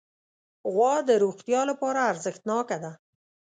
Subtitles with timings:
[0.73, 2.91] غوا د روغتیا لپاره ارزښتناکه ده.